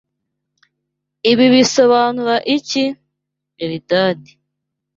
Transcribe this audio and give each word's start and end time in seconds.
Ibi 1.31 1.45
bisobanura 1.53 2.35
iki? 2.55 2.83
(Eldad) 3.63 4.19